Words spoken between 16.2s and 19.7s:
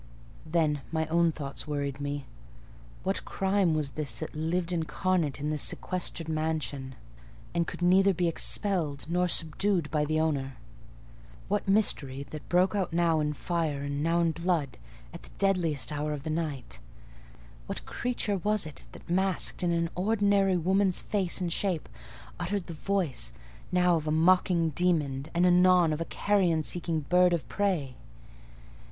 of night? What creature was it, that, masked